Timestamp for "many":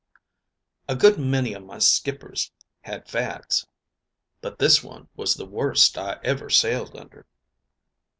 1.19-1.55